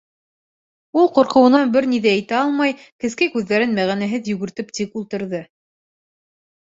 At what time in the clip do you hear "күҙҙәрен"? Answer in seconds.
3.35-3.75